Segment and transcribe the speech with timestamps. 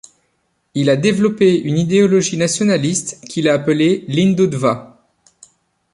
[0.73, 4.97] Il a développé une idéologie nationaliste qu'il a appelé l'Hindutva.